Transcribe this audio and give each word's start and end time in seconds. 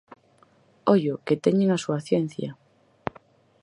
Ollo, 0.93 1.15
que 1.25 1.41
teñen 1.45 1.69
a 1.71 1.81
súa 1.83 1.99
ciencia. 2.07 2.49